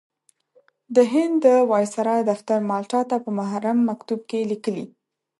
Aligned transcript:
د 0.95 0.97
هند 1.13 1.35
د 1.45 1.47
وایسرا 1.71 2.15
دفتر 2.31 2.57
مالټا 2.69 3.01
ته 3.09 3.15
په 3.23 3.29
محرم 3.39 3.77
مکتوب 3.89 4.19
کې 4.29 4.39
لیکلي. 4.51 4.85